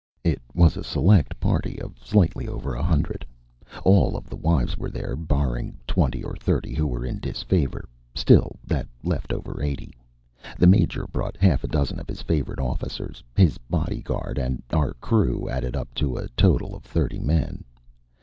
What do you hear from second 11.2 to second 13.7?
half a dozen of his favorite officers. His